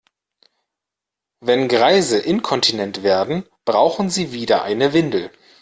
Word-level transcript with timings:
Wenn 1.41 1.67
Greise 1.67 2.17
inkontinent 2.17 3.03
werden, 3.03 3.45
brauchen 3.65 4.09
sie 4.09 4.31
wieder 4.31 4.63
eine 4.63 4.93
Windel. 4.93 5.29